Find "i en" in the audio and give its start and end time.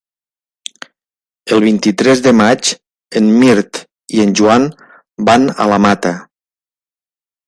4.17-4.33